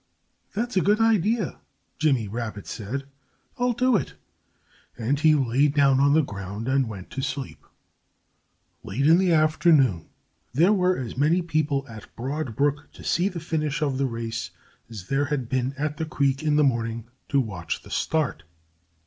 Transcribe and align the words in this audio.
"That's 0.55 0.75
a 0.75 0.81
good 0.81 0.99
idea," 0.99 1.59
Jimmy 1.99 2.27
Rabbit 2.27 2.65
said. 2.65 3.03
"I'll 3.59 3.73
do 3.73 3.95
it!" 3.95 4.15
And 4.97 5.19
he 5.19 5.35
lay 5.35 5.67
down 5.67 5.99
on 5.99 6.13
the 6.15 6.23
ground 6.23 6.67
and 6.67 6.89
went 6.89 7.11
to 7.11 7.21
sleep. 7.21 7.63
Late 8.81 9.05
in 9.05 9.19
the 9.19 9.31
afternoon 9.31 10.09
there 10.53 10.73
were 10.73 10.97
as 10.97 11.17
many 11.17 11.43
people 11.43 11.85
at 11.87 12.15
Broad 12.15 12.55
Brook 12.55 12.91
to 12.93 13.03
see 13.03 13.29
the 13.29 13.39
finish 13.39 13.83
of 13.83 13.99
the 13.99 14.07
race 14.07 14.49
as 14.89 15.05
there 15.07 15.25
had 15.25 15.47
been 15.47 15.75
at 15.77 15.97
the 15.97 16.05
creek 16.05 16.41
in 16.41 16.55
the 16.55 16.63
morning 16.63 17.05
to 17.29 17.39
watch 17.39 17.83
the 17.83 17.91
start. 17.91 18.41